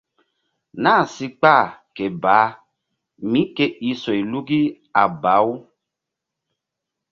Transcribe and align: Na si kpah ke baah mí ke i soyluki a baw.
Na 0.83 0.93
si 1.13 1.25
kpah 1.39 1.67
ke 1.95 2.05
baah 2.23 2.51
mí 3.31 3.41
ke 3.55 3.65
i 3.89 3.91
soyluki 4.01 4.61
a 5.01 5.03
baw. 5.21 5.47